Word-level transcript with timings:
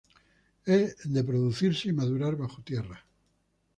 Es 0.65 1.13
de 1.13 1.23
producirse 1.23 1.89
y 1.89 1.93
madurar 1.93 2.35
bajo 2.35 2.63
tierra. 2.63 3.05